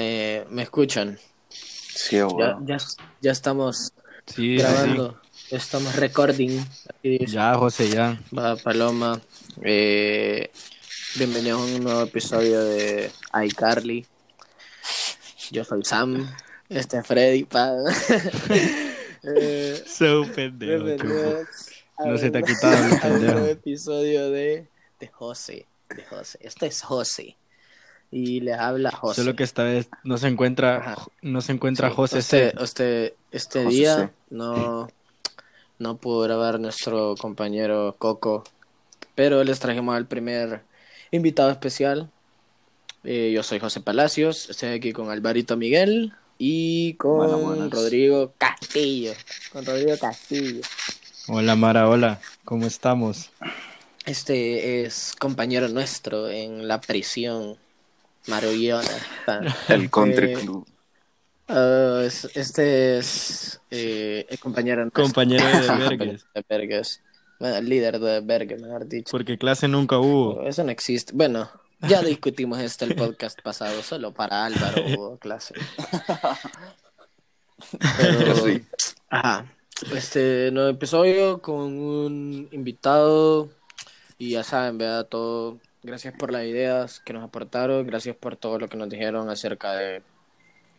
[0.00, 1.18] ¿Me, me escuchan?
[1.48, 2.62] Sí, Ya, bueno.
[2.66, 2.76] ya,
[3.22, 3.94] ya estamos
[4.26, 5.18] Sí, grabando,
[5.50, 6.58] estamos recording.
[6.98, 7.26] Aquí sí.
[7.28, 8.20] Ya, José, ya.
[8.36, 9.18] va Paloma.
[9.62, 10.50] Eh,
[11.14, 13.10] bienvenidos a un nuevo episodio de
[13.46, 14.04] iCarly.
[15.50, 16.30] Yo soy Sam.
[16.68, 17.44] Este es Freddy.
[17.44, 17.72] Pa.
[19.22, 20.84] eh, So pendejo.
[22.04, 23.32] No se te ha quitado el pendejo.
[23.32, 24.68] nuevo episodio de,
[25.00, 25.64] de José.
[25.88, 26.38] De José.
[26.42, 27.38] Este es José.
[28.10, 29.20] Y les habla José.
[29.22, 30.96] Solo que esta vez no se encuentra, Ajá.
[31.22, 32.18] no se encuentra Sí, José.
[32.18, 34.10] Este, este- José día C.
[34.30, 34.88] no,
[35.78, 38.44] no pudo grabar nuestro compañero Coco,
[39.14, 40.62] pero les trajimos al primer
[41.10, 42.10] invitado especial.
[43.04, 47.70] Eh, yo soy José Palacios, estoy aquí con Alvarito Miguel y con Buenas, buenas.
[47.70, 49.12] Rodrigo Castillo.
[49.52, 50.60] Con Rodrigo Castillo.
[51.28, 52.20] Hola, Mara, hola.
[52.44, 53.30] ¿Cómo estamos?
[54.04, 57.56] Este es compañero nuestro en la prisión
[58.26, 58.88] marullona.
[59.68, 60.66] El Country Eh, Club.
[62.04, 64.90] Es- este es eh, el compañero de
[65.78, 66.26] Vergues.
[66.34, 67.02] de Vergues.
[67.38, 69.10] Bueno, el líder de Vergues, mejor dicho.
[69.10, 70.42] Porque clase nunca hubo.
[70.42, 71.12] Eso no existe.
[71.14, 71.48] Bueno,
[71.82, 75.54] ya discutimos esto el podcast pasado, solo para Álvaro hubo clase.
[77.98, 78.64] Pero, Sí.
[79.10, 79.46] ajá.
[79.94, 83.50] Este nuevo episodio con un invitado.
[84.18, 85.58] Y ya saben, vea todo.
[85.86, 87.86] Gracias por las ideas que nos aportaron.
[87.86, 90.02] Gracias por todo lo que nos dijeron acerca de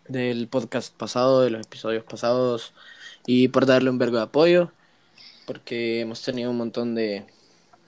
[0.09, 2.73] del podcast pasado, de los episodios pasados.
[3.25, 4.72] Y por darle un vergo de apoyo.
[5.45, 7.25] Porque hemos tenido un montón de,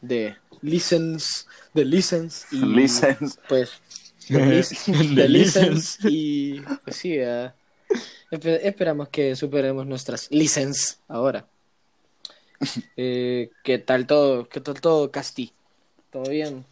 [0.02, 3.38] de listens, de listens y License.
[3.50, 3.72] pues
[4.30, 5.98] de, listens.
[6.06, 11.46] y pues sí, espe- esperamos que superemos nuestras license ahora.
[12.98, 14.50] Eh, ¿qué tal todo?
[14.50, 15.54] ¿Qué tal todo, Casti?
[16.12, 16.66] ¿Todo bien?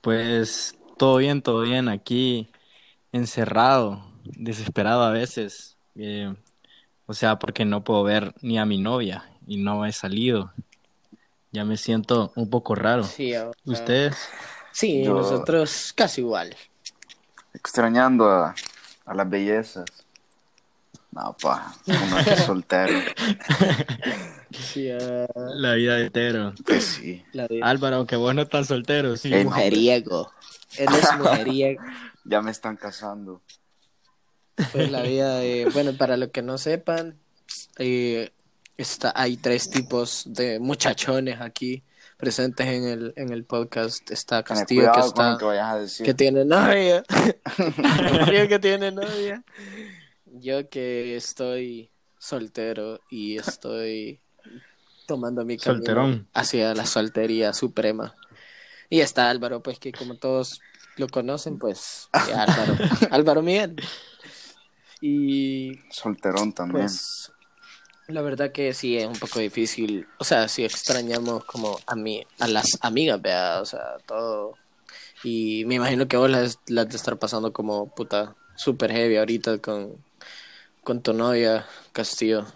[0.00, 1.88] Pues todo bien, todo bien.
[1.88, 2.50] Aquí
[3.12, 5.76] encerrado, desesperado a veces.
[5.94, 6.34] Eh,
[7.06, 10.52] o sea, porque no puedo ver ni a mi novia y no he salido.
[11.50, 13.04] Ya me siento un poco raro.
[13.04, 13.32] Sí,
[13.64, 14.28] ¿Ustedes?
[14.72, 16.54] Sí, Yo- nosotros casi igual.
[17.54, 18.54] Extrañando a,
[19.06, 19.86] a las bellezas.
[21.10, 21.74] No, pa.
[21.86, 22.98] Uno es soltero.
[24.50, 26.54] Sí, ah, La vida de hetero.
[26.64, 27.24] Pues sí.
[27.62, 29.32] Álvaro, aunque vos no estás soltero, sí.
[29.32, 30.32] Ey, mujeriego.
[30.76, 31.82] Él es mujeriego.
[32.24, 33.40] Ya me están casando.
[34.72, 37.16] Pues la vida de, bueno, para los que no sepan,
[37.78, 38.32] eh,
[38.76, 41.84] está, hay tres tipos de muchachones aquí
[42.18, 44.10] presentes en el, en el podcast.
[44.10, 46.04] Está Castillo que está, que vayas a decir.
[46.04, 47.02] que tiene novia.
[47.42, 49.42] Castillo que tiene novia.
[50.40, 54.20] Yo que estoy soltero y estoy
[55.06, 56.28] tomando mi camino Solterón.
[56.34, 58.14] hacia la soltería suprema.
[58.90, 60.60] Y está Álvaro, pues que como todos
[60.96, 62.76] lo conocen, pues eh, Álvaro,
[63.10, 63.76] Álvaro Miguel.
[65.00, 66.86] Y Solterón también.
[66.86, 67.32] pues
[68.08, 72.26] la verdad que sí es un poco difícil, o sea, sí extrañamos como a mí,
[72.38, 74.54] a las amigas, vea, o sea, todo.
[75.22, 79.58] Y me imagino que vos las, las de estar pasando como puta super heavy ahorita
[79.58, 80.02] con,
[80.88, 82.46] con tu novia, Castillo.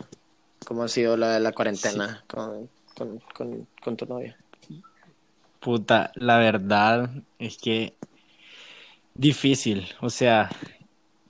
[0.66, 4.38] ¿Cómo ha sido la, la cuarentena con, con, con, con tu novia?
[5.60, 7.94] Puta, la verdad es que
[9.14, 10.48] difícil, o sea,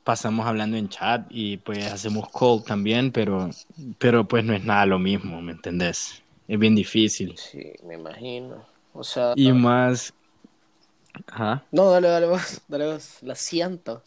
[0.05, 3.51] pasamos hablando en chat y pues hacemos call también, pero,
[3.99, 6.23] pero pues no es nada lo mismo, ¿me entendés?
[6.47, 7.35] Es bien difícil.
[7.35, 8.65] Sí, me imagino.
[8.95, 10.15] O sea, Y más...
[11.27, 11.63] Ajá.
[11.71, 14.03] no, dale, dale vos, dale vos, la siento.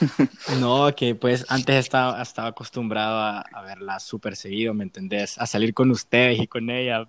[0.60, 5.38] No, que pues antes estaba, estaba acostumbrado a, a verla súper seguido, ¿me entendés?
[5.38, 7.06] A salir con ustedes y con ella,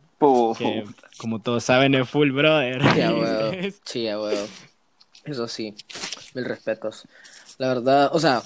[0.58, 0.86] que
[1.18, 2.82] como todos saben es full brother.
[2.94, 3.52] Sí, a huevo.
[3.86, 4.48] Sí, a huevo.
[5.24, 5.76] Eso sí,
[6.34, 7.06] mil respetos.
[7.58, 8.42] La verdad, o sea,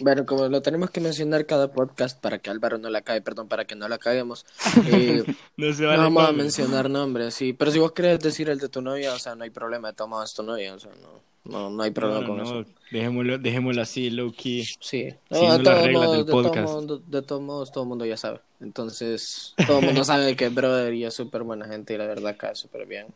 [0.00, 3.48] bueno, como lo tenemos que mencionar cada podcast para que Álvaro no la cae, perdón,
[3.48, 4.46] para que no la caguemos,
[4.86, 5.24] eh,
[5.56, 7.52] No se no vale vamos a mencionar nombres, sí.
[7.52, 10.34] Pero si vos querés decir el de tu novia, o sea, no hay problema, tomas
[10.34, 12.70] tu novia, o sea, no, no, no hay problema No, con no, eso.
[12.90, 14.64] Dejémoslo, dejémoslo así, low key.
[14.80, 18.40] Sí, de modos, del de modos, de todos modos, todo el mundo ya sabe.
[18.60, 22.06] Entonces, todo el mundo sabe que es brother y es súper buena gente y la
[22.06, 23.08] verdad cae súper bien.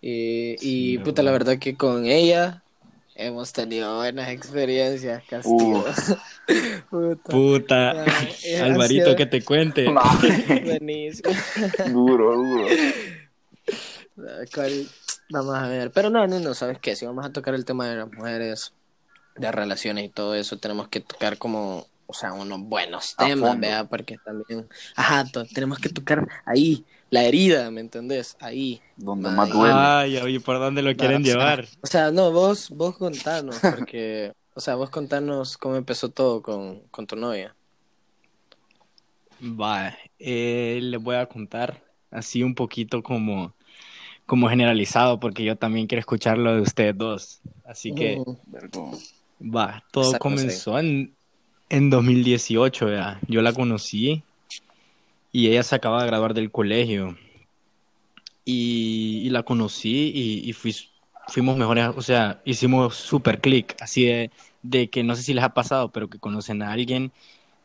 [0.00, 2.64] Y, y Sí, puta, la la verdad que con ella
[3.14, 5.84] hemos tenido buenas experiencias, Castillo.
[5.86, 6.10] Uf.
[6.90, 7.32] Puta.
[7.32, 7.92] Puta,
[8.42, 9.88] Ya, ha Alvarito, sido que te cuente.
[10.64, 11.30] Buenísimo.
[11.84, 12.68] duro, duro.
[14.52, 14.88] ¿Cuál?
[15.32, 15.90] Vamos a ver.
[15.92, 16.94] Pero no, no, no, ¿sabes qué?
[16.94, 18.74] Si vamos a tocar el tema de las mujeres,
[19.34, 23.58] de relaciones y todo eso, tenemos que tocar como, o sea, unos buenos A temas.
[23.58, 23.84] ¿vea?
[23.84, 28.36] Porque también, ajá, to- tenemos que tocar ahí, la herida, ¿me entendés?
[28.40, 28.82] Ahí.
[28.96, 29.74] Donde más duele.
[29.74, 31.64] Ay, oye, ¿por dónde lo quieren o sea, llevar?
[31.82, 36.80] O sea, no, vos, vos contanos, porque, o sea, vos contanos cómo empezó todo con,
[36.90, 37.54] con tu novia.
[39.42, 43.54] Va, eh, les voy a contar así un poquito como,
[44.26, 47.40] como generalizado, porque yo también quiero escuchar lo de ustedes dos.
[47.64, 48.22] Así que.
[48.46, 48.92] Vergo.
[49.40, 51.14] va, todo Exacto, comenzó en,
[51.68, 53.20] en 2018, vea.
[53.28, 54.22] Yo la conocí
[55.32, 57.16] y ella se acaba de graduar del colegio.
[58.44, 60.88] Y, y la conocí y, y fui-
[61.28, 64.30] fuimos mejores, o sea, hicimos super click, así de,
[64.62, 67.12] de que no sé si les ha pasado, pero que conocen a alguien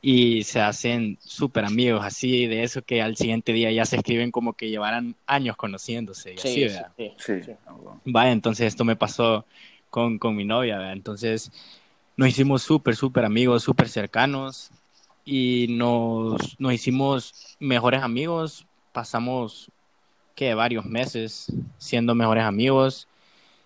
[0.02, 4.32] y se hacen súper amigos, así de eso que al siguiente día ya se escriben
[4.32, 6.92] como que llevaran años conociéndose y así, Sí, sí, ¿verdad?
[6.98, 7.44] sí.
[7.46, 7.52] Sí.
[8.06, 9.46] Vaya, entonces esto me pasó
[9.90, 10.94] con, con mi novia, ¿verdad?
[10.94, 11.52] Entonces
[12.16, 14.72] nos hicimos súper, súper amigos, súper cercanos
[15.26, 19.72] y nos, nos hicimos mejores amigos, pasamos,
[20.36, 23.08] que Varios meses siendo mejores amigos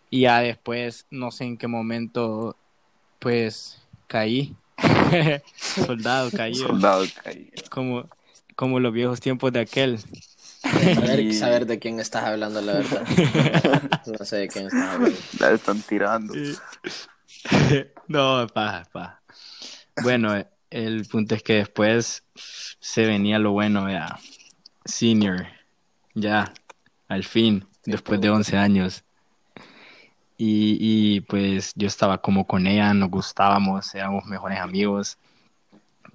[0.10, 2.56] y ya después, no sé en qué momento,
[3.20, 4.56] pues caí,
[5.58, 7.52] soldado caído, Soldado caído.
[7.70, 8.10] como,
[8.56, 10.00] como los viejos tiempos de aquel.
[10.62, 13.04] Saber, Y- saber de quién estás hablando, la verdad.
[14.20, 15.18] No sé de quién estás hablando.
[15.40, 16.34] La están tirando.
[18.08, 19.22] no, paja, paja.
[20.04, 24.20] Bueno, eh, el punto es que después se venía lo bueno, ya.
[24.86, 25.48] Senior,
[26.16, 26.54] ya,
[27.08, 29.04] al fin, después de 11 años.
[30.44, 30.78] Y,
[31.18, 35.20] y pues yo estaba como con ella, nos gustábamos, éramos mejores amigos,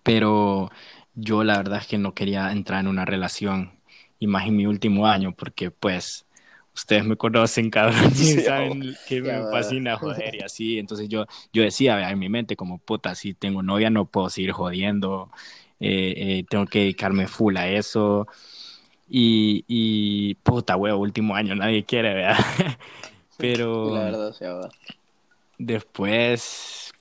[0.02, 0.70] pero
[1.14, 3.72] yo la verdad es que no quería entrar en una relación,
[4.18, 6.26] y más en mi último año, porque pues
[6.74, 9.46] ustedes me conocen, cabrón, y Sí, saben que me va.
[9.50, 13.62] fascina joder y así, entonces yo, yo decía en mi mente como puta, si tengo
[13.62, 15.30] novia no puedo seguir jodiendo,
[15.80, 18.26] eh, eh, tengo que dedicarme full a eso,
[19.08, 22.38] y, y puta, huevo, último año, nadie quiere, ¿verdad?
[23.38, 24.74] Pero La verdad, sí, va.
[25.58, 26.92] después,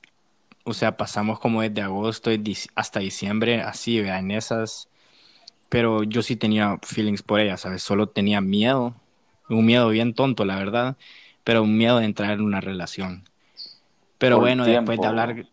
[0.66, 2.32] o sea, pasamos como desde agosto
[2.76, 4.90] hasta diciembre, así, vea, en esas.
[5.70, 7.84] Pero yo sí tenía feelings por ella, ¿sabes?
[7.84, 8.96] Solo tenía miedo,
[9.50, 10.98] un miedo bien tonto, la verdad,
[11.44, 13.26] pero un miedo de entrar en una relación.
[14.20, 15.48] Pero Por bueno, después de hablar,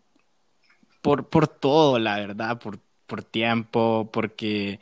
[1.01, 4.79] por, por todo, la verdad, por, por tiempo, porque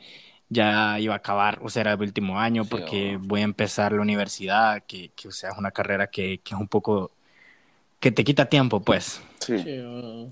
[0.52, 3.20] ya iba a acabar, o sea, era el último año, Sí, porque oh.
[3.24, 6.60] voy a empezar la universidad, que, que, o sea, es una carrera que, que es
[6.60, 7.10] un poco,
[8.00, 9.22] que te quita tiempo, pues.
[9.40, 9.58] Sí.
[9.58, 10.28] Sí, va.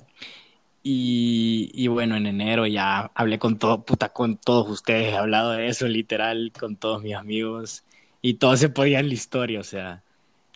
[0.83, 5.53] Y, y bueno, en enero ya hablé con todo, puta, con todos ustedes, he hablado
[5.53, 7.85] de eso literal, con todos mis amigos,
[8.23, 10.03] y todos se podían la historia, o sea.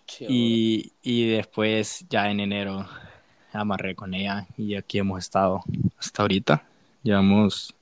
[0.06, 2.86] Sí, Y, y después ya en enero
[3.52, 5.62] amarré con ella y aquí hemos estado
[5.98, 6.64] hasta ahorita.
[7.02, 7.74] Llevamos,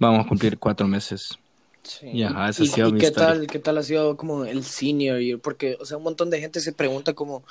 [0.00, 1.38] vamos a cumplir cuatro meses.
[1.82, 2.08] Sí.
[2.12, 3.34] Y ajá, esa ha ¿Y, sido y mi qué historia.
[3.34, 5.40] tal, qué tal ha sido como el senior year?
[5.40, 7.44] Porque, o sea, un montón de gente se pregunta como,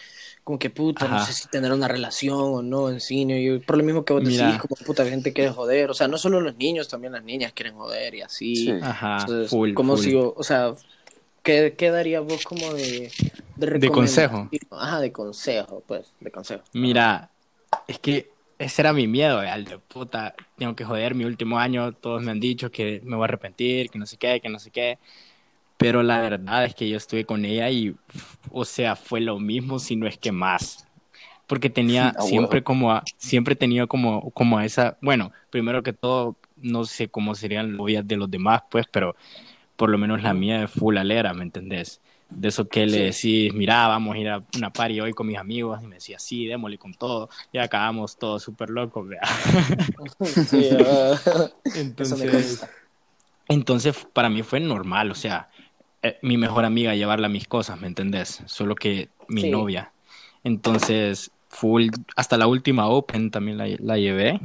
[0.43, 1.19] como que puta, no Ajá.
[1.19, 3.61] sé si tener una relación o no en senior year.
[3.65, 4.47] Por lo mismo que vos Mira.
[4.47, 5.89] decís, como puta, la gente quiere joder.
[5.89, 8.55] O sea, no solo los niños, también las niñas quieren joder y así.
[8.55, 8.71] Sí.
[8.81, 10.03] Ajá, Entonces, full, como full.
[10.03, 10.73] si, o sea,
[11.43, 13.11] ¿qué, qué darías vos como de,
[13.55, 14.49] de, De consejo.
[14.71, 16.63] Ajá, de consejo, pues, de consejo.
[16.73, 17.31] Mira,
[17.87, 21.93] es que ese era mi miedo, al de puta, tengo que joder mi último año,
[21.93, 24.59] todos me han dicho que me voy a arrepentir, que no sé qué, que no
[24.59, 24.99] sé qué,
[25.77, 27.95] pero la verdad es que yo estuve con ella y,
[28.51, 30.87] o sea, fue lo mismo, si no es que más,
[31.47, 36.37] porque tenía siempre como, a- siempre tenía como, como a esa, bueno, primero que todo,
[36.57, 39.15] no sé cómo serían las de los demás, pues, pero
[39.75, 42.01] por lo menos la mía es full alera, ¿me entendés?
[42.29, 45.37] De eso que le decís, mira, vamos a ir a una party hoy con mis
[45.37, 49.07] amigos, y me decía, sí, démosle con todo, y acabamos todos súper locos.
[50.45, 50.69] Sí,
[51.73, 52.69] Entonces,
[53.47, 55.49] entonces, para mí fue normal, o sea,
[56.03, 58.43] eh, mi mejor amiga llevarla a mis cosas, ¿me entendés?
[58.47, 59.51] Solo que mi Sí.
[59.51, 59.93] novia.
[60.43, 64.39] Entonces, full, hasta la última Open también la, la llevé.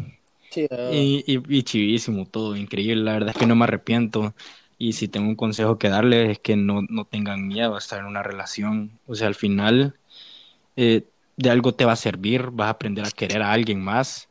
[0.51, 3.03] Sí, Y, y, y chivísimo, todo increíble.
[3.05, 4.35] La verdad es que no me arrepiento.
[4.79, 8.01] Y si tengo un consejo que darles es que no, no tengan miedo a estar
[8.01, 8.99] en una relación.
[9.07, 9.95] O sea, al final
[10.77, 11.05] eh,
[11.37, 14.29] de algo te va a servir, vas a aprender a querer a alguien más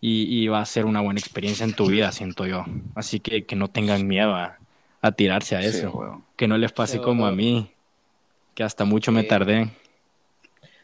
[0.00, 2.64] y, y va a ser una buena experiencia en tu vida, siento yo.
[2.94, 4.58] Así que que no tengan miedo a,
[5.00, 6.24] a tirarse a eso.
[6.36, 7.70] Que no les pase Sí, como a mí,
[8.54, 9.70] que hasta mucho me tardé.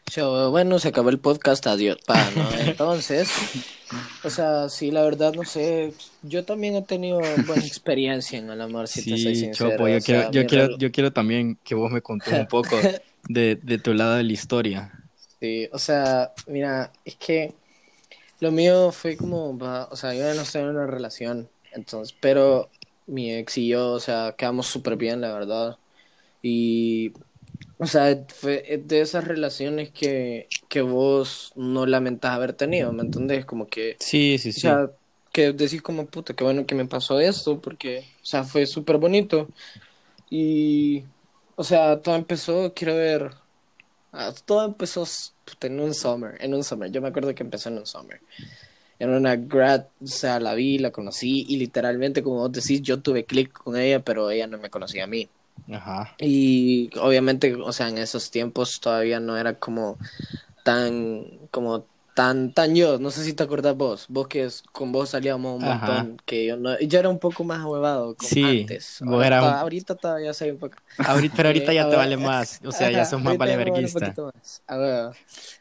[0.07, 1.97] Sí, bueno, se acabó el podcast, adiós.
[2.05, 2.55] Pa, ¿no?
[2.57, 3.41] Entonces,
[4.21, 8.61] o sea, sí, la verdad, no sé, yo también he tenido buena experiencia en el
[8.61, 9.85] amor, si te soy Sí, sincero.
[9.85, 12.01] Chopo, yo o quiero, sea, yo mi quiero, rel- yo quiero también que vos me
[12.01, 12.89] contés un poco
[13.27, 14.91] de, de tu lado de la historia.
[15.39, 17.55] Sí, o sea, mira, es que
[18.39, 22.71] lo mío fue como, o sea, yo no estoy en una relación, entonces, pero
[23.07, 25.79] mi ex y yo, o sea, quedamos súper bien, la verdad.
[26.41, 27.13] Y,
[27.77, 33.45] o sea, fue de esas relaciones que, que vos no lamentas haber tenido, ¿me entendés?
[33.45, 34.59] Como que, Sí, sí, o sí.
[34.59, 34.91] sea,
[35.33, 38.97] que decís como, puta, qué bueno que me pasó esto, porque, o sea, fue súper
[38.97, 39.49] bonito.
[40.29, 41.05] Y,
[41.55, 43.31] o sea, todo empezó, quiero ver,
[44.11, 45.05] ah, todo empezó
[45.45, 48.21] puta, en un summer, en un summer, yo me acuerdo que empezó en un summer.
[48.99, 53.01] Era una grad, o sea, la vi, la conocí y literalmente, como vos decís, yo
[53.01, 55.29] tuve clic con ella, pero ella no me conocía a mí.
[55.71, 56.15] Ajá.
[56.17, 59.99] Y obviamente, o sea, en esos tiempos todavía no era como
[60.63, 62.99] tan, como tan, tan yo.
[62.99, 65.65] No sé si te acordás vos, vos que es- con vos salíamos un Ajá.
[65.65, 69.01] montón, que yo no, yo era un poco más huevado como Sí, antes.
[69.01, 70.77] vos Ahora, eras un- ahorita todavía soy un poco.
[70.97, 72.59] Ahorita, pero ahorita ya te vale más.
[72.65, 74.15] O sea, ya sos más valeverguista.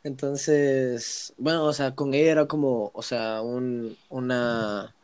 [0.02, 4.94] Entonces, bueno, o sea, con ella era como, o sea, un, una,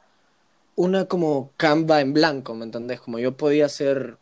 [0.77, 3.01] una como canva en blanco, ¿me entendés?
[3.01, 4.19] Como yo podía ser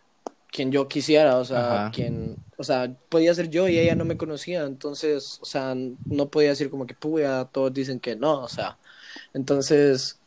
[0.52, 1.90] quien yo quisiera, o sea, Ajá.
[1.90, 5.75] quien, o sea, podía ser yo y ella no me conocía, entonces, o sea,
[6.09, 8.78] no podía decir como que, puya, todos dicen que no, o sea,
[9.35, 10.23] entonces,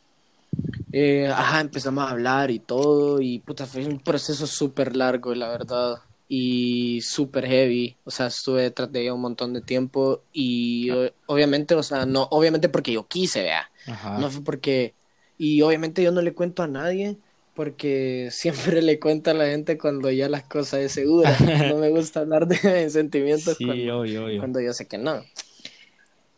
[0.92, 5.48] eh, ajá, empezamos a hablar y todo, y puta, fue un proceso súper largo, la
[5.48, 5.96] verdad,
[6.28, 11.10] y súper heavy, o sea, estuve detrás de ella un montón de tiempo, y o-
[11.26, 14.12] obviamente, o sea, no, obviamente porque yo quise, vea, Ajá.
[14.14, 14.96] no fue porque,
[15.36, 17.18] y obviamente yo no le cuento a nadie,
[17.54, 21.90] porque siempre le cuento a la gente cuando ya las cosas es segura, no me
[21.90, 24.50] gusta hablar de sentimientos Sí, cuando, obvio, obvio.
[24.50, 25.22] cuando yo sé que no.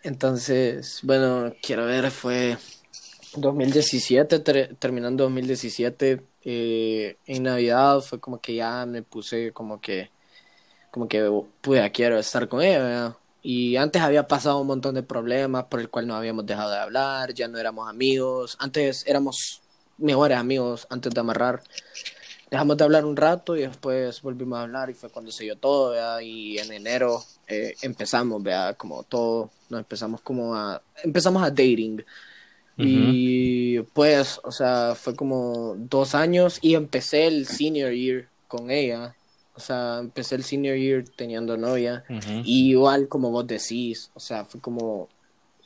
[0.02, 2.58] Entonces, bueno, quiero ver, fue
[3.36, 10.10] 2017, ter- terminando 2017, eh, en Navidad fue como que ya me puse como que,
[10.92, 11.30] como que,
[11.62, 13.16] pude, quiero estar con ella, ¿verdad?
[13.42, 16.78] Y antes había pasado un montón de problemas por el cual no habíamos dejado de
[16.80, 19.63] hablar, ya no éramos amigos, antes éramos
[19.98, 21.62] mejores amigos antes de amarrar.
[22.50, 25.56] Dejamos de hablar un rato y después volvimos a hablar y fue cuando se dio
[25.56, 26.20] todo, ¿verdad?
[26.20, 28.76] Y en enero eh, empezamos, ¿verdad?
[28.76, 32.04] Como todo, nos empezamos como a, empezamos a dating.
[32.76, 39.14] Y pues, o sea, fue como dos años y empecé el senior year con ella.
[39.54, 42.04] O sea, empecé el senior year teniendo novia.
[42.44, 45.08] Y igual como vos decís, o sea, fue como,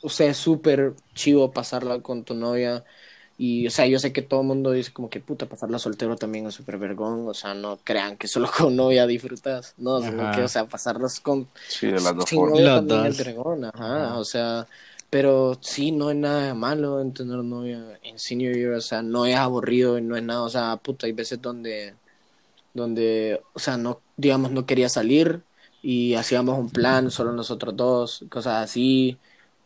[0.01, 2.83] o sea, es súper chivo pasarla con tu novia.
[3.39, 6.17] Y, o sea, yo sé que todo el mundo dice como que puta, pasarla soltero
[6.17, 7.27] también es súper vergón.
[7.27, 9.75] O sea, no crean que solo con novia disfrutas.
[9.77, 10.31] No, sino Ajá.
[10.31, 12.59] que, o sea, pasarlas con Sí, de las dos sin formas.
[12.59, 14.19] novia también es vergón, ajá, Ajá.
[14.19, 14.67] o sea,
[15.09, 19.01] pero sí, no hay nada de malo en tener novia en senior year, o sea,
[19.01, 21.97] no es aburrido y no es nada, o sea, puta, hay veces donde,
[22.73, 25.43] donde, o sea, no, digamos, no quería salir
[25.81, 29.19] y hacíamos un plan solo nosotros dos, cosas así,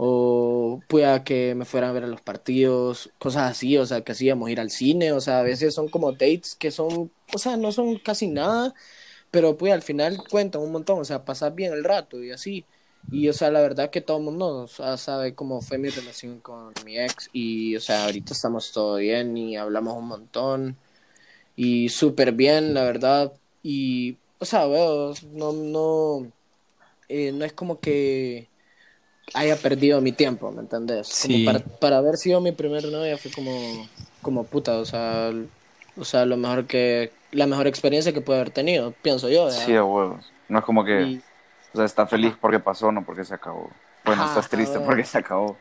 [0.05, 4.11] o pueda que me fueran a ver a los partidos, cosas así, o sea, que
[4.11, 7.55] hacíamos ir al cine, o sea, a veces son como dates que son, o sea,
[7.55, 8.73] no son casi nada,
[9.31, 12.65] pero pues al final cuentan un montón, o sea, pasar bien el rato y así.
[13.11, 16.73] Y, o sea, la verdad que todo el mundo sabe cómo fue mi relación con
[16.85, 20.77] mi ex y, o sea, ahorita estamos todo bien y hablamos un montón
[21.55, 23.33] y súper bien, la verdad.
[23.63, 26.31] Y, o sea, veo, no, no,
[27.09, 28.49] eh, no es como que
[29.33, 31.15] haya perdido mi tiempo, ¿me entendés?
[31.17, 31.43] Como Sí.
[31.43, 33.89] para, para haber sido mi primer novia fue como,
[34.21, 35.31] como puta, o sea,
[35.95, 39.65] o sea, lo mejor que, la mejor experiencia que pude haber tenido, pienso yo, ¿verdad?
[39.65, 40.33] Sí, a huevos.
[40.47, 41.19] No es como que, Y-
[41.73, 43.69] o sea, está feliz porque pasó, no porque se acabó.
[44.05, 45.57] Bueno, Ajá, estás triste porque se acabó.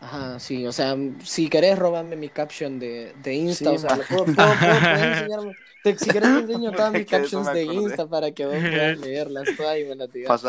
[0.00, 3.90] Ajá, sí, o sea, si querés robarme mi caption de, de Insta, Sí, o sea,
[3.90, 3.98] man.
[3.98, 5.56] lo puedo, puedo, puedo, puedes enseñarme.
[5.82, 7.64] Te- si querés te enseño todas mis captions de.
[7.64, 10.40] Insta para que vos puedas leerlas todas y me las digas.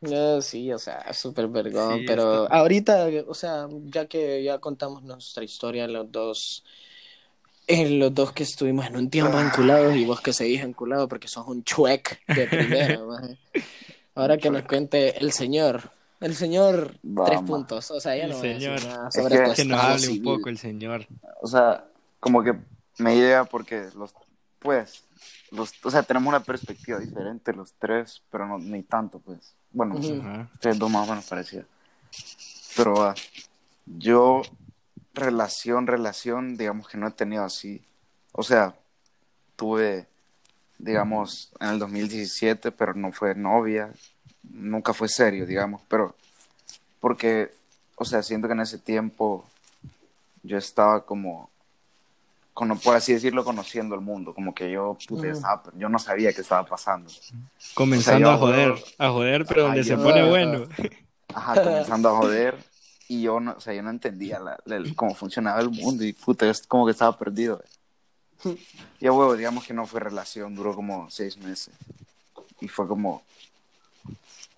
[0.00, 4.58] No, sí, o sea, súper vergón, Sí, pero está- ahorita, o sea, ya que ya
[4.58, 6.64] contamos nuestra historia, los dos,
[7.66, 11.28] eh, los dos que estuvimos en un tiempo vinculados y vos que seguís vinculado porque
[11.28, 13.38] sos un chuec de primera, maje.
[14.14, 16.94] Ahora que nos cuente el señor, el señor
[17.26, 18.84] tres puntos, o sea, ya El no voy a decir señor.
[18.96, 21.06] nada Es sobre que- Que nos hable un poco el señor.
[21.40, 21.84] O sea,
[22.20, 22.54] como que
[22.98, 24.14] me llega porque los,
[24.58, 25.04] pues,
[25.50, 29.54] los, o sea, tenemos una perspectiva diferente los tres, pero no, ni tanto, pues.
[29.72, 30.20] Bueno, Ujú.
[30.20, 30.48] Ajá.
[30.52, 31.66] ustedes dos más o menos parecidas.
[32.76, 33.14] Pero va,
[33.86, 34.42] yo,
[35.14, 37.82] relación, relación, digamos que no he tenido así.
[38.32, 38.74] O sea,
[39.56, 40.06] tuve,
[40.78, 43.92] digamos, en el 2017, pero no fue novia,
[44.42, 46.14] nunca fue serio, digamos, pero
[47.00, 47.50] porque,
[47.96, 49.44] o sea, siento que en ese tiempo
[50.42, 51.50] yo estaba como,
[52.54, 56.32] como por así decirlo, conociendo el mundo, como que yo, puta, estaba- yo no sabía
[56.32, 57.10] qué estaba pasando.
[57.74, 60.68] Comenzando O sea, a joder, a joder, pero Ajá, donde se pone bueno.
[61.34, 62.58] Ajá, comenzando a joder.
[63.08, 66.04] Y yo no, o sea, yo no entendía la- la- el- cómo funcionaba el mundo
[66.04, 67.62] y puta, yo como que estaba perdido.
[69.00, 71.74] Y a huevo, digamos que no fue relación, duró como seis meses.
[72.60, 73.22] Y fue como,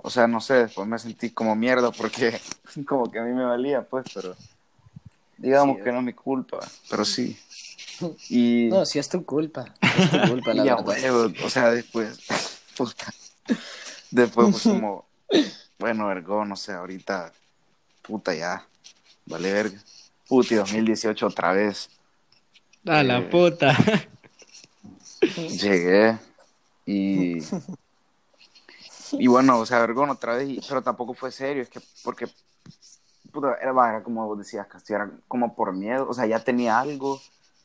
[0.02, 2.40] o sea, no sé, después me sentí como mierda porque
[2.86, 4.36] como que a mí me valía, pues, pero
[5.36, 6.58] digamos Sí, que no es mi culpa,
[6.90, 7.38] pero sí.
[8.28, 9.74] Y, No, sí es tu culpa.
[9.96, 10.86] Es tu culpa, la y verdad.
[10.86, 12.18] huevo, o sea, después,
[12.76, 13.12] puta,
[14.10, 15.06] después pues como,
[15.78, 17.32] bueno, vergo, no sé, ahorita,
[18.02, 18.66] puta ya,
[19.26, 19.80] vale verga.
[20.28, 21.90] Puta, y 2018 otra vez.
[22.86, 23.76] A la Eh, puta.
[25.48, 26.18] Llegué
[26.86, 27.52] y.
[29.12, 32.26] Y bueno, o sea, vergón otra vez, y- pero tampoco fue serio, es que porque.
[33.32, 37.18] Puta, era, como vos decías, Castillo, era como por miedo, o sea, ya tenía algo,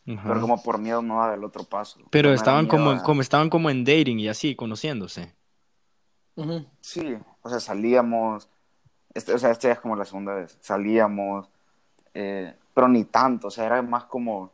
[0.08, 0.24] Ajá.
[0.25, 2.00] pero como por miedo no dar el otro paso.
[2.10, 5.34] Pero No estaban como, a- como estaban como en dating y así, conociéndose.
[6.82, 8.48] Sí, o sea, salíamos,
[9.13, 11.50] este, o sea, esta ya es como la segunda vez, salíamos,
[12.13, 14.54] eh, pero ni tanto, o sea, era más como.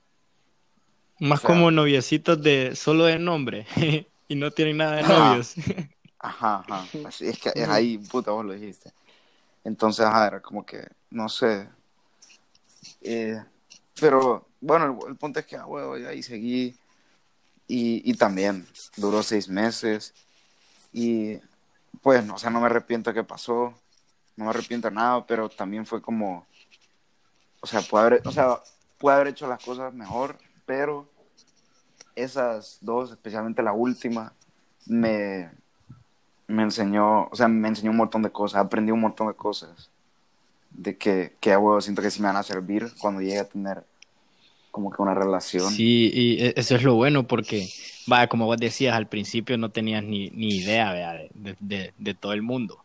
[1.19, 3.67] Más O sea- como noviecitos de solo de nombre
[4.27, 5.53] y no tienen nada de novios.
[6.23, 6.87] Ajá, ajá.
[7.07, 8.91] Así es que es ahí, puta, vos lo dijiste.
[9.63, 11.69] Entonces, ajá, era como que, no sé.
[13.01, 13.43] Eh,
[13.99, 16.75] pero, bueno, el, el punto es que, ah, huevo, ya ahí seguí.
[17.67, 18.65] Y, y también
[18.95, 20.13] duró seis meses.
[20.93, 21.39] Y,
[22.01, 23.73] pues, no, o sea, no me arrepiento que pasó.
[24.37, 26.47] No me arrepiento de nada, pero también fue como,
[27.61, 28.61] o sea, pude haber, o sea,
[28.97, 31.07] pude haber hecho las cosas mejor, pero
[32.15, 34.33] esas dos, especialmente la última,
[34.87, 35.51] me,
[36.53, 39.89] me enseñó, o sea, me enseñó un montón de cosas, aprendí un montón de cosas,
[40.71, 43.47] de que, que a huevo siento que sí me van a servir cuando llegue a
[43.49, 43.83] tener
[44.71, 45.69] como que una relación.
[45.71, 47.67] Sí, y e- eso es lo bueno porque,
[48.07, 52.13] vaya, como vos decías, al principio no tenías ni, ni idea, de, de- de- de
[52.15, 52.79] todo el mundo.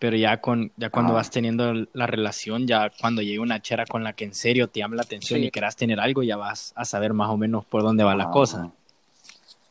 [0.00, 1.16] Pero ya con, ya cuando Ah.
[1.16, 4.80] vas teniendo la relación, ya cuando llega una chera con la que en serio te
[4.80, 5.46] llama la atención Sí.
[5.46, 8.24] y quieras tener algo, ya vas a saber más o menos por dónde va la
[8.24, 8.32] Ajá.
[8.32, 8.72] cosa.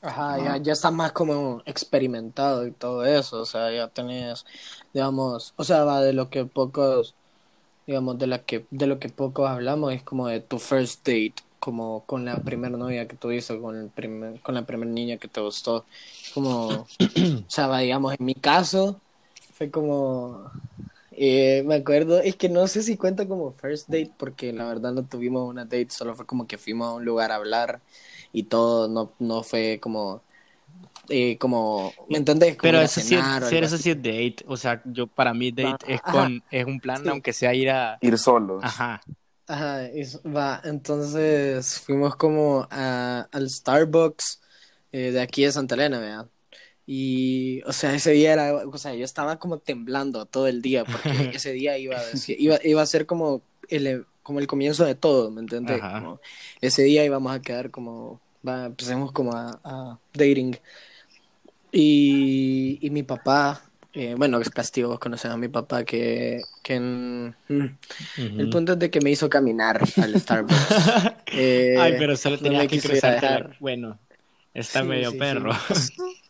[0.02, 4.46] Ajá, ya, ya está más como experimentado y todo eso, o sea, ya tenés,
[4.94, 7.16] digamos, o sea, va de lo que pocos,
[7.88, 11.36] digamos, de la que, de lo que pocos hablamos es como de tu first date,
[11.60, 15.28] como con la primera novia que tuviste, con el primer, con la primera niña que
[15.28, 15.86] te gustó,
[16.34, 16.88] como, o
[17.48, 19.02] sea, va, digamos, en mi caso,
[19.54, 20.52] fue como,
[21.12, 24.94] eh, me acuerdo, es que no sé si cuenta como first date, porque la verdad
[24.94, 27.82] no tuvimos una date, solo fue como que fuimos a un lugar a hablar
[28.34, 30.22] y todo, no, no fue como,
[31.10, 32.58] eh, como, ¿me entendés?
[32.58, 34.38] Como Pero eso sí, eso sí es date.
[34.48, 36.12] O sea, yo para mí date Va, es ajá.
[36.12, 37.10] con, es un plan, Sí.
[37.10, 38.64] aunque sea ir a, Ir solos.
[38.64, 39.02] ajá.
[39.50, 39.84] Ajá,
[40.26, 44.42] va, entonces fuimos como a, al Starbucks
[44.92, 46.30] eh, de aquí de Santa Elena, ¿verdad?
[46.86, 50.86] Y, o sea, ese día era, o sea, yo estaba como temblando todo el día,
[50.86, 51.02] porque
[51.34, 54.96] ese día iba a decir, iba, iba a ser como el, como el comienzo de
[54.96, 55.86] todo, ¿me entiendes?
[55.86, 56.22] Como
[56.62, 60.58] ese día íbamos a quedar como, va, empecemos como a, a dating.
[61.72, 63.62] Y, y mi papá,
[63.94, 67.66] eh, bueno, es castigo, vos conocés a mi papá, que, que en- mm,
[68.38, 70.94] el punto es de que me hizo caminar al Starbucks.
[71.32, 73.58] Eh, Ay, pero solo no tenías me que dejar.
[73.60, 74.00] Bueno,
[74.54, 75.52] está Sí, medio sí, perro.
[75.74, 75.94] sí.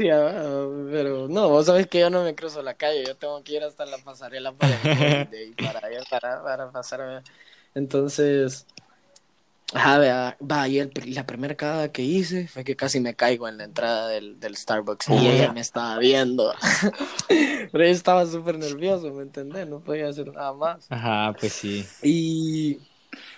[0.04, 3.42] Sí, ah, pero no, vos sabés que yo no me cruzo la calle, yo tengo
[3.44, 4.78] que ir hasta la pasarela para,
[5.28, 7.22] de para, para, para pasarme.
[7.74, 8.66] Entonces,
[9.74, 13.48] ajá, vea, va, y el- la primera cagada que hice fue que casi me caigo
[13.48, 16.52] en la entrada del, del Starbucks y ella me estaba viendo.
[17.72, 19.66] Pero yo estaba súper nervioso, ¿me entendés?
[19.68, 20.90] No podía hacer nada más.
[20.90, 21.88] Ajá, pues sí.
[22.02, 22.88] Y,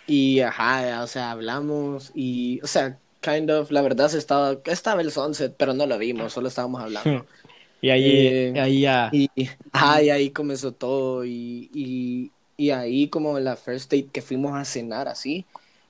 [0.07, 5.01] y ajá, o sea, hablamos y, o sea, kind of, la verdad se estaba, estaba
[5.03, 7.27] el sunset, pero no lo vimos, solo estábamos hablando.
[7.81, 9.11] Y ahí, Eh, ahí ya.
[9.11, 9.31] Y,
[9.73, 14.55] ajá, y ahí comenzó todo y, y, y ahí como la first date que fuimos
[14.55, 15.47] a cenar así,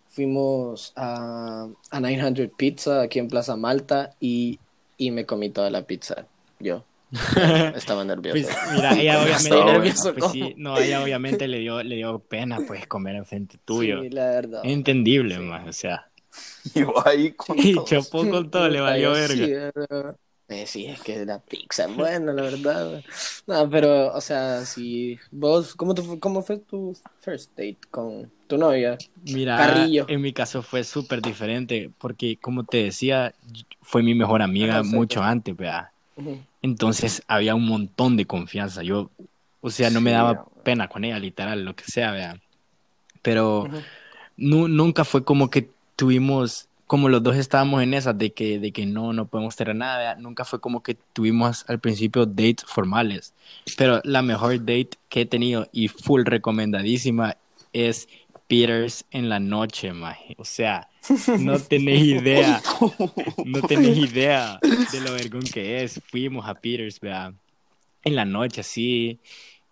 [0.08, 4.60] fuimos a, a 900 Pizza aquí en Plaza Malta y,
[4.96, 6.26] y me comí toda la pizza,
[6.58, 6.84] yo.
[7.74, 8.46] Estaba nervioso.
[8.46, 12.62] Pues mira, ella obviamente, nervioso, pues sí, no, ella obviamente le dio, le dio pena
[12.66, 14.00] pues comer enfrente tuyo.
[14.02, 14.60] Sí, la verdad.
[14.62, 15.40] Entendible, Sí.
[15.40, 16.11] más, o sea.
[16.74, 17.84] Y ahí con Y todos.
[17.84, 19.52] chapó con todo, le valió sí, verga.
[19.52, 20.18] ¿verdad?
[20.48, 23.04] Eh, sí, es que la pizza es buena, la verdad.
[23.46, 28.32] No, pero, o sea, si vos, ¿cómo, te fue, ¿cómo fue tu first date con
[28.46, 28.98] tu novia?
[29.24, 30.06] Mira, Carrillo.
[30.06, 33.34] en mi caso fue súper diferente, porque como te decía,
[33.80, 35.90] fue mi mejor amiga sí, mucho antes, ¿verdad?
[36.16, 36.46] Ujú.
[36.62, 38.82] Entonces había un montón de confianza.
[38.82, 39.10] Yo,
[39.60, 40.64] o sea, no me Sí, daba güey.
[40.64, 42.38] pena con ella, literal, lo que sea, ¿verdad?
[43.22, 43.86] Pero Ujú.
[44.36, 45.70] nu- nunca fue como que
[46.02, 49.76] tuvimos, como los dos estábamos en esas de que, de que no, no podemos tener
[49.76, 53.34] nada, nunca fue como que tuvimos al principio dates formales.
[53.76, 57.36] Pero la mejor date que he tenido y full recomendadísima
[57.72, 58.08] es
[58.48, 60.34] Peters en la noche, maje.
[60.38, 60.88] O sea,
[61.38, 62.60] no tenés idea.
[63.44, 66.00] No tenés idea de lo vergón que es.
[66.10, 67.32] Fuimos a Peters, vea.
[68.02, 69.20] En la noche, así.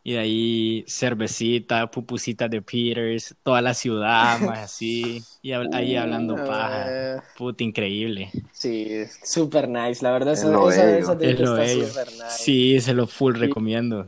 [0.03, 5.23] Y de ahí cervecita, pupusita de Peters, toda la ciudad, más así.
[5.43, 6.87] Y hab- ahí hablando paja.
[6.89, 8.31] Eh, Puta, increíble.
[8.53, 8.89] Sí,
[9.23, 10.03] super nice.
[10.03, 11.87] La verdad, Es eso, lo de Es lo está bello.
[11.87, 12.25] super nice.
[12.31, 14.07] Sí, se lo full recomiendo.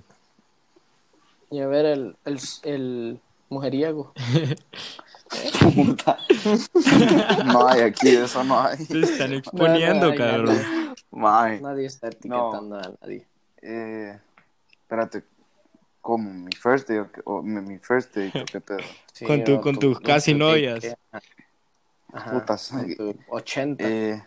[1.51, 4.15] Y a ver el, el, el mujeriego.
[5.75, 6.19] Puta.
[7.45, 8.79] No hay aquí, eso no hay.
[8.79, 10.59] Se están exponiendo, no, no, cabrón.
[11.63, 13.27] Nadie está etiquetando a nadie.
[13.61, 14.19] Eh,
[14.83, 15.25] espérate,
[16.03, 16.31] ¿cómo?
[16.31, 18.29] ¿Mi first day o, mi, mi first day?
[18.35, 18.81] ¿o ¿Qué pedo?
[19.15, 20.81] Sí, Con tu- con tus casi tu- novias.
[20.81, 20.95] que-
[22.13, 22.69] Ajá, Putas.
[22.69, 23.85] con tu 80.
[23.89, 24.23] Eh,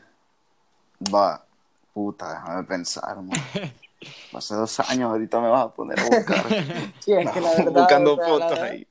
[1.13, 1.45] va,
[1.93, 3.29] puta, déjame pensar, man.
[4.33, 6.45] Hace dos años, ahorita me vas a poner a buscar.
[6.99, 7.71] sí, es que la verdad.
[7.71, 8.87] buscando o sea, la fotos verdad- ahí.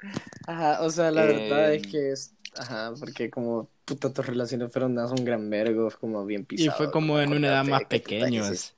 [0.47, 2.35] Ajá, o sea, la Eh, verdad es que es.
[2.57, 6.77] Ajá, porque como puta tus relaciones fueron dadas un gran vergo, como bien Y pisado.
[6.77, 8.75] fue como en una edad más pequeños.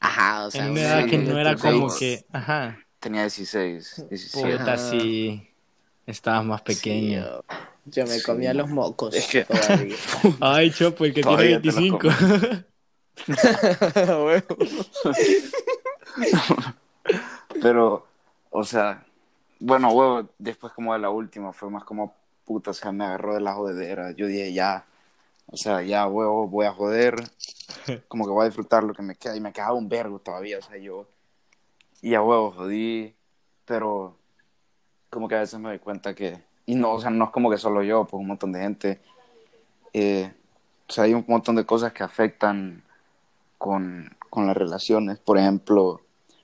[0.00, 4.04] Ajá, o sea, En un una edad que no era como que, ajá, Tenía 16,
[4.10, 4.58] 17.
[4.58, 5.48] puta, sí,
[6.08, 7.22] estabas más Sí, pequeño.
[7.24, 7.44] yo,
[7.84, 8.22] yo me Sí.
[8.24, 9.14] comía los mocos.
[9.14, 9.94] Es que- todavía.
[10.40, 12.08] Ay, Chopo, el que tiene Todavía te lo 25.
[14.26, 14.56] Huevo.
[17.62, 18.06] Pero,
[18.50, 19.06] o sea,
[19.60, 22.12] bueno, huevo, después como de la última fue más como
[22.44, 24.10] puta, o sea, me agarró de la jodedera.
[24.10, 24.84] Yo dije, ya,
[25.46, 27.14] o sea, ya, huevo, voy a joder,
[28.08, 29.36] como que voy a disfrutar lo que me queda.
[29.36, 31.06] Y me quedaba un vergo todavía, o sea, yo,
[32.02, 33.14] y a huevo, jodí,
[33.64, 34.16] pero
[35.10, 37.50] como que a veces me doy cuenta que, y no, o sea, no es como
[37.50, 39.00] que solo yo, pues un montón de gente,
[39.92, 40.32] eh,
[40.88, 42.82] o sea, hay un montón de cosas que afectan
[43.58, 45.18] con, con las relaciones.
[45.18, 46.00] Por ejemplo,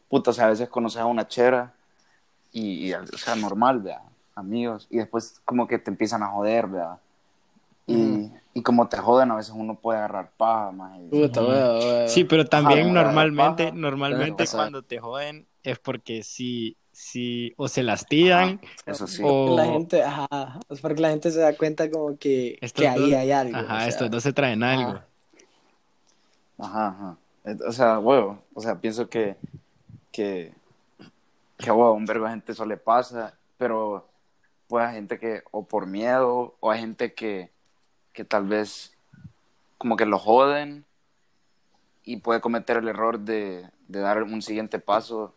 [0.09, 1.75] puta, o sea, a veces conoces a una chera
[2.53, 4.03] y, y, o sea, normal, vea,
[4.35, 6.99] amigos, y después como que te empiezan a joder, vea.
[7.87, 8.22] Y, Ujú.
[8.55, 10.99] Y como te joden, a veces uno puede agarrar paja, más.
[12.13, 13.77] Sí, pero también Ajá, normalmente, ajá.
[13.77, 14.57] normalmente Ajá.
[14.57, 19.23] cuando te joden es porque sí, sí, o se las tiran, Eso sí.
[19.25, 23.01] o La gente, ajá, es porque la gente se da cuenta como que, que ahí
[23.01, 23.57] dos- hay algo.
[23.59, 24.91] ajá, o sea, estos dos se traen algo.
[24.91, 25.07] ajá.
[26.59, 27.17] Ajá, ajá.
[27.45, 29.37] Et- O sea, huevo, o sea, pienso que,
[30.13, 30.53] que,
[31.59, 34.09] que huevo, un vergo de gente eso le pasa, pero
[34.69, 37.52] pues hay gente que, o por miedo, o hay gente que,
[38.13, 38.93] que tal vez
[39.79, 40.85] como que lo joden
[42.05, 45.35] y puede cometer el error de, de dar un siguiente paso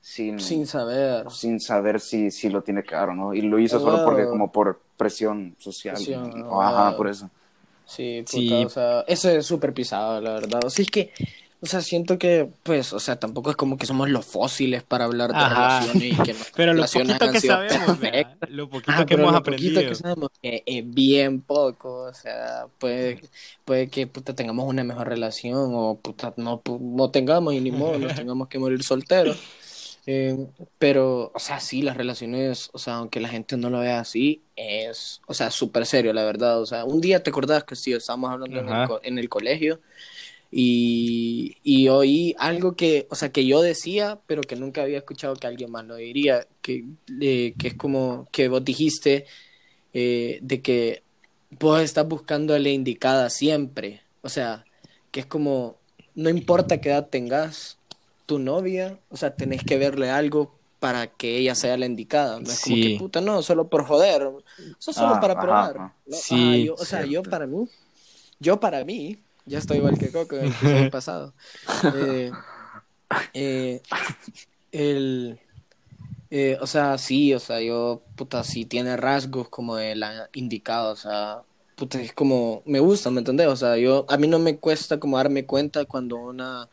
[0.00, 1.30] sin, Sin saber.
[1.30, 3.34] sin saber si, si lo tiene que dar o no.
[3.34, 5.94] Y lo hizo Ah, solo porque como por presión social.
[5.94, 6.96] Presión, o ajá, huevo.
[6.96, 7.30] por eso.
[7.84, 8.64] Sí, puta, Sí.
[8.64, 10.60] o sea, eso es súper pisado, la verdad.
[10.64, 11.12] O sea, es que,
[11.62, 15.04] o sea, siento que, pues, o sea, tampoco es como que somos los fósiles para
[15.04, 15.46] hablar de Ajá.
[15.46, 19.04] relaciones y que Pero lo relaciones poquito han que sido sabemos, vea, lo poquito Ah,
[19.06, 19.80] que hemos lo aprendido.
[19.80, 23.20] poquito que sabemos que es bien poco, o sea, puede,
[23.64, 27.98] puede que puta, tengamos una mejor relación o puta, no, no tengamos y ni modo,
[27.98, 29.38] nos tengamos que morir solteros.
[30.06, 30.36] Eh,
[30.78, 34.42] pero, o sea, sí, las relaciones, o sea, aunque la gente no lo vea así,
[34.56, 36.60] es, o sea, súper serio, la verdad.
[36.60, 39.28] O sea, un día te acordás que sí, estábamos hablando en el, co- en el
[39.28, 39.80] colegio
[40.50, 45.34] y, y oí algo que, o sea, que yo decía, pero que nunca había escuchado
[45.36, 46.84] que alguien más lo diría, que,
[47.20, 49.26] eh, que es como que vos dijiste
[49.92, 51.02] eh, de que
[51.58, 54.64] vos estás buscando a la indicada siempre, o sea,
[55.10, 55.76] que es como,
[56.14, 57.78] no importa qué edad tengas
[58.26, 62.52] tu novia, o sea, tenés que verle algo para que ella sea la indicada, no
[62.52, 64.42] es como que puta, no, solo por joder, o
[64.78, 65.76] sea, solo Ah, para probar.
[65.76, 65.96] ajá.
[66.06, 66.16] ¿no?
[66.16, 67.68] Sí, yo- o sea, yo para mí,
[68.38, 69.18] yo para mí,
[69.50, 71.34] ya estoy igual que Coco en el episodio pasado.
[71.94, 72.30] Eh,
[73.34, 73.82] eh,
[74.70, 75.40] el,
[76.30, 80.92] eh, o sea, sí, o sea, yo, puta, sí tiene rasgos como de la indicada,
[80.92, 81.42] o sea,
[81.74, 83.48] puta, es como, me gusta, ¿me entendés?
[83.48, 86.68] O sea, yo, a mí no me cuesta como darme cuenta cuando una,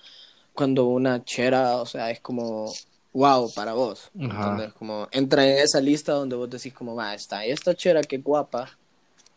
[0.53, 2.71] cuando una chera, o sea, es como,
[3.13, 4.73] wow, para vos, ¿me entendés?
[4.73, 8.77] Como, entra en esa lista donde vos decís como, va, está esta chera que guapa,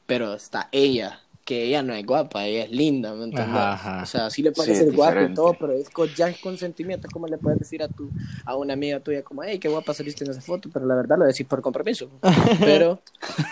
[0.06, 3.68] pero está ella, que ella no es guapa, ella es linda, ¿me entendés?
[3.68, 4.02] Ajá, ajá.
[4.02, 6.28] O sea, sí le puedes Sí, ser es guapo y todo, pero es con, ya
[6.28, 8.12] es con sentimiento, es como le puedes decir a tu,
[8.44, 11.18] a una amiga tuya como, hey, qué guapa saliste en esa foto, pero la verdad
[11.18, 12.10] lo decís por compromiso.
[12.62, 13.02] Pero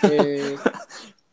[0.01, 0.63] eh,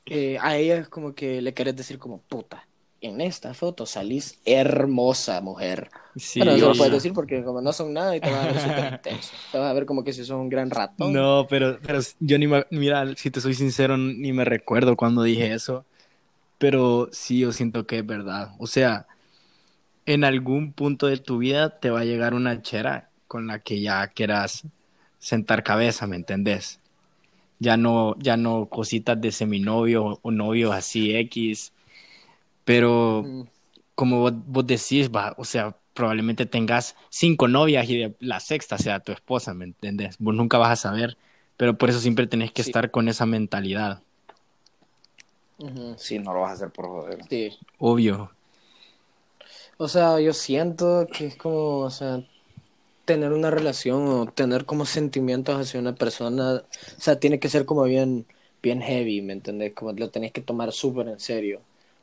[0.06, 2.68] eh, a ella es como que le querés decir como, puta,
[3.00, 5.90] en esta foto salís hermosa, mujer.
[6.16, 8.46] Sí, Pero eso lo puedes decir porque como no son nada y te vas a
[8.46, 9.36] ver súper intenso.
[9.50, 11.12] Te vas a ver como que si sos un gran ratón.
[11.12, 15.22] No, pero, pero yo ni me, mira, si te soy sincero, ni me recuerdo cuando
[15.22, 15.84] dije eso,
[16.58, 18.52] pero sí yo siento que es verdad.
[18.58, 19.06] O sea,
[20.06, 23.80] en algún punto de tu vida te va a llegar una chera con la que
[23.80, 24.66] ya quieras
[25.18, 26.80] sentar cabeza, ¿me entendés?
[27.60, 31.72] ya no, ya no cositas de seminovio o novios así X,
[32.64, 33.48] pero Mm.
[33.94, 38.78] como vos, vos decís, va, o sea, probablemente tengas cinco novias y de la sexta
[38.78, 40.16] sea tu esposa, ¿me entiendes?
[40.18, 41.18] Vos nunca vas a saber,
[41.56, 42.62] pero por eso siempre tenés que Sí.
[42.62, 44.02] estar con esa mentalidad,
[45.58, 47.24] Ujú, Sí, no lo vas a hacer por joder.
[47.28, 47.58] Sí.
[47.78, 48.30] obvio.
[49.78, 52.22] O sea, yo siento que es como, o sea,
[53.04, 57.66] tener una relación o tener como sentimientos hacia una persona, o sea, tiene que ser
[57.66, 58.26] como bien,
[58.62, 59.74] bien heavy, ¿me entendés?
[59.74, 61.60] Como lo tenés que tomar súper en serio.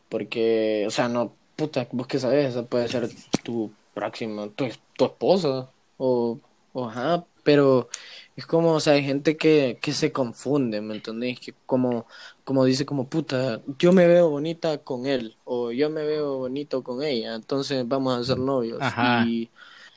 [0.09, 3.09] Porque, o sea, no, puta, vos que sabés, esa puede ser
[3.43, 6.39] tu próxima, tu, tu esposa, o,
[6.73, 7.89] o ajá, pero
[8.35, 11.39] es como, o sea, hay gente que, que se confunde, ¿me entendés?
[11.39, 12.07] Que como,
[12.43, 16.83] como dice como, puta, yo me veo bonita con él, o yo me veo bonito
[16.83, 18.79] con ella, entonces vamos a ser novios.
[18.81, 19.25] Ajá.
[19.27, 19.49] Y,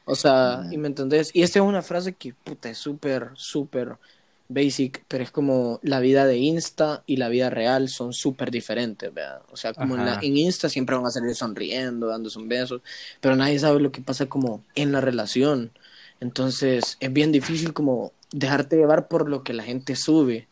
[0.04, 3.96] o sea, y me entendés, y esta es una frase que, puta, es súper, súper
[4.48, 9.12] basic, pero es como la vida de Insta y la vida real son súper diferentes,
[9.12, 9.42] ¿verdad?
[9.50, 12.82] O sea, como en, la, en Insta siempre van a salir sonriendo, dándose un beso,
[13.20, 15.72] pero nadie sabe lo que pasa como en la relación.
[16.20, 20.48] Entonces, es bien difícil como dejarte llevar por lo que la gente sube.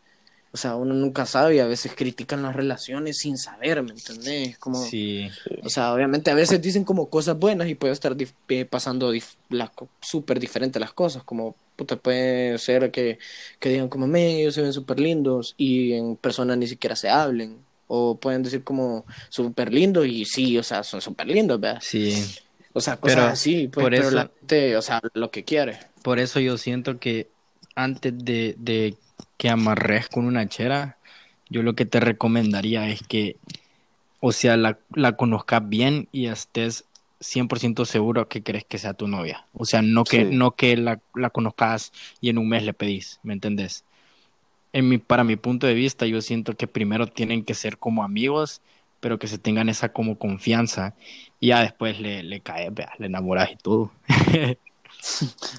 [0.53, 4.57] O sea, uno nunca sabe y a veces critican las relaciones sin saber, ¿me entendés?
[4.57, 5.29] Como, Sí,
[5.63, 9.13] o sea, obviamente a veces dicen como cosas buenas y puede estar dif- eh, pasando
[9.13, 9.35] dif-
[9.75, 13.19] co- súper diferentes las cosas, como puta, puede ser que,
[13.59, 17.09] que digan como, me, ellos se ven súper lindos y en persona ni siquiera se
[17.09, 21.81] hablen, o pueden decir como súper lindos y sí, o sea, son súper lindos, ¿verdad?
[21.81, 22.23] sí.
[22.73, 25.43] O sea, cosas Pero así, pues, por pero eso- la gente, o sea, lo que
[25.43, 25.79] quiere.
[26.03, 27.27] Por eso yo siento que
[27.75, 28.95] antes de, de
[29.37, 30.97] que amarres con una chera,
[31.49, 33.37] yo lo que te recomendaría es que,
[34.19, 36.85] o sea, la, la conozcas bien y estés
[37.19, 39.47] 100% seguro que crees que sea tu novia.
[39.53, 40.35] O sea, no que, Sí.
[40.35, 43.85] no que la, la conozcas y en un mes le pedís, ¿me entendés?
[44.73, 48.03] En mi, para mi punto de vista, yo siento que primero tienen que ser como
[48.03, 48.61] amigos,
[48.99, 50.95] pero que se tengan esa como confianza
[51.39, 53.91] y ya después le, le caes, vea, le enamoras y todo.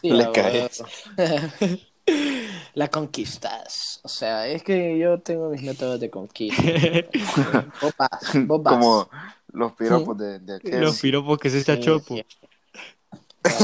[0.02, 0.82] Sí, Le caes.
[2.06, 2.66] verdad.
[2.74, 4.00] La conquistas.
[4.04, 6.72] O sea, es que yo tengo mis métodos de conquista.
[7.80, 9.04] Vos vas, vos vas.
[9.04, 9.08] Como
[9.52, 10.80] los piropos de, de aquel.
[10.80, 12.24] Los piropos que se echa Sí, chopo.
[12.26, 12.26] sí.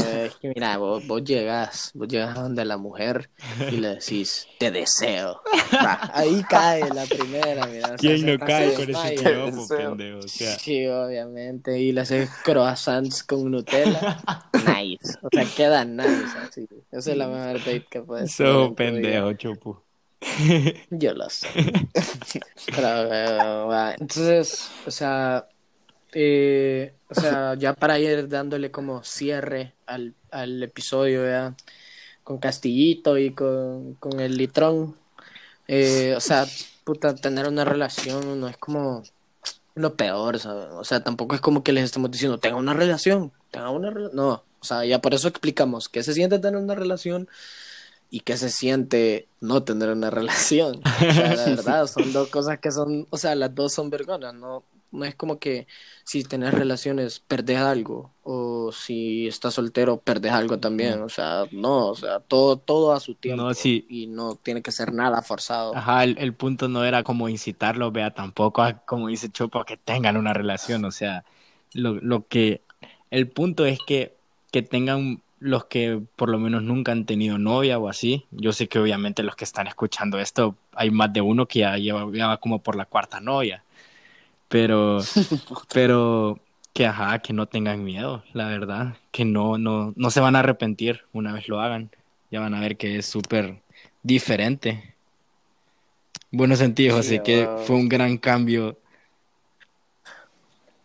[0.05, 3.29] Eh, Es que mira, vos, vos llegas, vos llegas a donde la mujer
[3.71, 5.41] y le decís, te deseo.
[5.73, 7.85] Va, ahí cae la primera, mira.
[7.87, 9.89] o sea, ¿Quién se- no cae con ese piropo, deseo.
[9.97, 10.19] pendejo?
[10.19, 11.79] O sea, Sí, obviamente.
[11.79, 14.21] Y le haces croissants con Nutella.
[14.65, 15.17] Nice.
[15.21, 16.67] O sea, queda nice así.
[16.91, 18.75] Esa es la mejor date que puedes vida.
[18.75, 19.83] pendejo, chopo.
[20.89, 21.47] Yo lo sé.
[22.75, 25.47] Pero, eh, va, entonces, o sea,
[26.13, 31.55] eh, o sea, ya para ir dándole como cierre al, al episodio, ya,
[32.23, 34.95] con Castillito y con, con el litrón,
[35.67, 36.45] eh, o sea,
[36.83, 39.03] puta, tener una relación no es como
[39.75, 40.67] lo peor, ¿sabes?
[40.71, 44.15] O sea, tampoco es como que les estemos diciendo, tenga una relación, tenga una relación.
[44.15, 47.27] No, o sea, ya por eso explicamos qué se siente tener una relación
[48.09, 50.81] y qué se siente no tener una relación.
[50.85, 54.33] O sea, la verdad, son dos cosas que son, o sea, las dos son vergonas,
[54.33, 54.63] ¿no?
[54.93, 55.67] No es como que
[56.05, 61.89] si tenés relaciones perdés algo o si estás soltero perdés algo también, o sea, no,
[61.89, 63.85] o sea, todo todo a su tiempo No, sí.
[63.87, 65.73] y no tiene que ser nada forzado.
[65.75, 69.65] Ajá, el, el punto no era como incitarlos, vea, tampoco a, como dice Chopo, a
[69.65, 70.85] que tengan una relación.
[70.85, 71.25] O sea,
[71.73, 72.61] lo, lo que.
[73.09, 74.15] El punto es que,
[74.51, 78.25] que tengan los que por lo menos nunca han tenido novia o así.
[78.31, 81.77] Yo sé que obviamente los que están escuchando esto, hay más de uno que ya
[81.77, 83.63] lleva, ya va como por la cuarta novia.
[84.53, 84.99] Pero,
[85.73, 86.39] pero
[86.75, 88.95] que ajá, que no tengan miedo, la verdad.
[89.11, 91.89] Que no, no, no se van a arrepentir una vez lo hagan.
[92.29, 93.63] Ya van a ver que es súper
[94.03, 94.95] diferente.
[96.31, 98.77] Buenos sentidos, Sí, así que fue un gran cambio.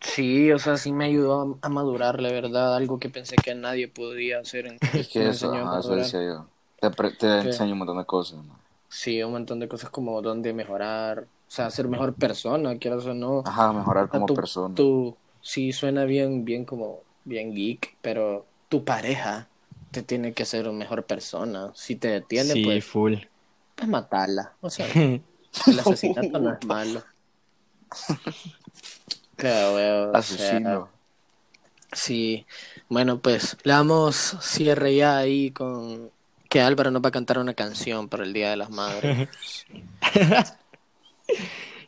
[0.00, 3.86] Sí, o sea, sí me ayudó a, madurar, la verdad, algo que pensé que nadie
[3.88, 4.66] podía hacer.
[4.66, 6.04] En, Es que me eso, enseñó a ajá, eso madurar.
[6.04, 6.46] decía yo.
[6.80, 8.42] Te, pre- te enseño un montón de cosas.
[8.42, 8.58] ¿no?
[8.88, 13.14] Sí, un montón de cosas como dónde mejorar, o sea, ser mejor persona, quieras o
[13.14, 13.42] no.
[13.46, 14.74] Ajá, mejorar como tu- persona.
[14.74, 19.48] tu- sí, suena bien, bien como, bien geek, pero tu pareja
[19.90, 21.70] te tiene que ser una mejor persona.
[21.74, 23.14] Si te detiene, Sí, pues, full.
[23.74, 24.52] pues matarla.
[24.60, 24.86] O sea,
[25.66, 27.02] el asesinato no es malo.
[29.36, 30.88] Claro, weón, o sea, Asesino.
[31.92, 32.44] Sí,
[32.90, 36.10] bueno, pues le damos cierre ya ahí con
[36.50, 39.28] que Álvaro nos va a cantar una canción para el Día de las Madres.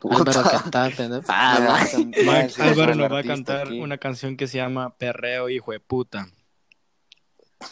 [0.03, 0.43] Álvaro Puta.
[0.61, 1.21] canta, pendejo.
[1.21, 1.79] Me Ah,
[2.25, 3.79] Max Álvaro nos va a cantar aquí.
[3.79, 6.27] una canción que se llama Perreo, hijo de puta.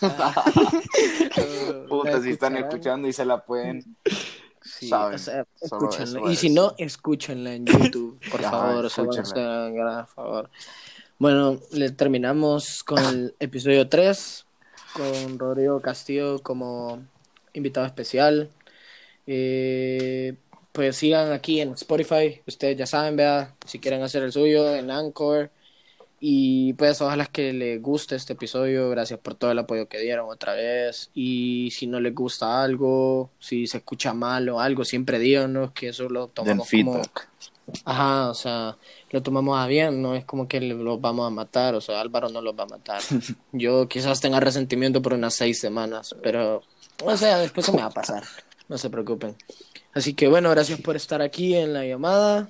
[1.90, 3.98] Puta, si están ¿La escuchando y se la pueden.
[4.62, 5.16] Sí, saben.
[5.16, 6.20] o sea, Solo escúchenla.
[6.20, 8.88] eso Y si no, escúchenla en YouTube, por favor.
[8.96, 10.50] Un gran favor.
[11.18, 14.46] Bueno, le terminamos con el episodio 3,
[14.94, 17.02] con Rodrigo Castillo como
[17.54, 18.50] invitado especial.
[19.26, 20.36] Eh,
[20.72, 24.92] pues sigan aquí en Spotify, ustedes ya saben, vea, si quieren hacer el suyo en
[24.92, 25.52] Anchor.
[26.22, 30.30] Y pues ojalá que les guste este episodio, gracias por todo el apoyo que dieron
[30.30, 31.10] otra vez.
[31.14, 35.90] Y si no les gusta algo, si se escucha mal o algo, siempre díganos que
[35.90, 37.02] eso lo tomamos como...
[37.86, 38.78] Ajá, o sea,
[39.12, 42.30] lo tomamos a bien, no es como que los vamos a matar, o sea, Álvaro
[42.30, 43.00] no los va a matar.
[43.52, 46.64] Yo quizás tenga resentimiento por unas seis semanas, pero,
[47.04, 48.24] o sea, después se me va a pasar,
[48.68, 49.36] no se preocupen.
[49.94, 52.48] Así que bueno, gracias por estar aquí en la llamada.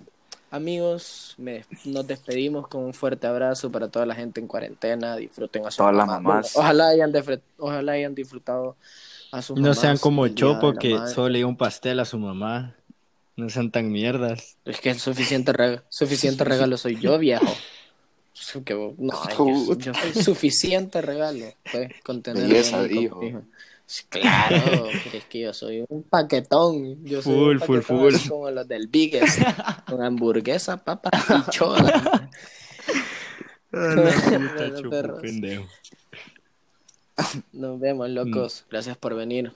[0.52, 5.16] Amigos, me- nos despedimos con un fuerte abrazo para toda la gente en cuarentena.
[5.16, 6.56] Disfruten a sus Todas las mamás.
[6.56, 7.14] Ojalá hayan,
[7.58, 8.76] ojalá hayan disfrutado
[9.32, 11.14] a sus Y no sean como Chopo que Madre.
[11.14, 12.76] solo le dio un pastel a su mamá.
[13.36, 14.58] No sean tan mierdas.
[14.66, 17.46] Es que el suficiente, reg- suficiente regalo soy yo, viejo.
[18.66, 19.14] Que, no,
[19.78, 21.46] yo soy suficiente regalo.
[21.72, 23.22] Pues, con tener Belleza, hijo,
[24.10, 27.04] claro, es que yo soy un paquetón.
[27.06, 28.30] Yo soy Full, un full, paquetón full.
[28.30, 29.40] como los del Biggest.
[29.88, 32.30] Con hamburguesa, papa y chola.
[35.22, 35.68] Pendejo.
[37.52, 38.66] Nos vemos, locos.
[38.70, 39.54] Gracias por venir.